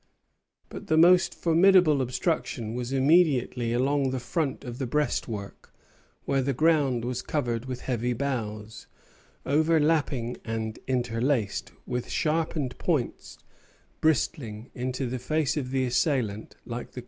[0.69, 5.71] But the most formidable obstruction was immediately along the front of the breastwork,
[6.25, 8.87] where the ground was covered with heavy boughs,
[9.45, 13.37] overlapping and interlaced, with sharpened points
[13.99, 16.99] bristling into the face of the assailant like the quills of a porcupine.